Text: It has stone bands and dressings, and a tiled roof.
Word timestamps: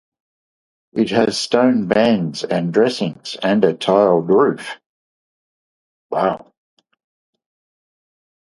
It 0.93 1.11
has 1.11 1.37
stone 1.37 1.85
bands 1.87 2.43
and 2.43 2.73
dressings, 2.73 3.37
and 3.43 3.63
a 3.63 3.75
tiled 3.75 4.29
roof. 4.29 4.79